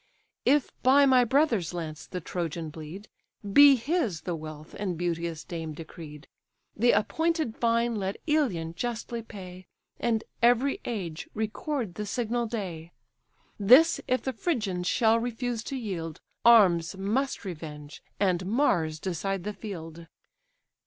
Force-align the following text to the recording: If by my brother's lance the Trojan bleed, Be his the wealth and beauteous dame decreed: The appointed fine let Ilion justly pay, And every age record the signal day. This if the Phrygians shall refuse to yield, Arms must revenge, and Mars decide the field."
If 0.47 0.71
by 0.81 1.05
my 1.05 1.23
brother's 1.23 1.75
lance 1.75 2.07
the 2.07 2.19
Trojan 2.19 2.71
bleed, 2.71 3.07
Be 3.53 3.75
his 3.75 4.21
the 4.21 4.35
wealth 4.35 4.73
and 4.79 4.97
beauteous 4.97 5.43
dame 5.43 5.73
decreed: 5.75 6.27
The 6.75 6.89
appointed 6.89 7.55
fine 7.55 7.93
let 7.97 8.17
Ilion 8.25 8.73
justly 8.73 9.21
pay, 9.21 9.67
And 9.99 10.23
every 10.41 10.81
age 10.85 11.29
record 11.35 11.93
the 11.93 12.07
signal 12.07 12.47
day. 12.47 12.93
This 13.59 14.01
if 14.07 14.23
the 14.23 14.33
Phrygians 14.33 14.87
shall 14.87 15.19
refuse 15.19 15.61
to 15.65 15.75
yield, 15.75 16.19
Arms 16.43 16.97
must 16.97 17.45
revenge, 17.45 18.01
and 18.19 18.43
Mars 18.47 18.99
decide 18.99 19.43
the 19.43 19.53
field." 19.53 20.07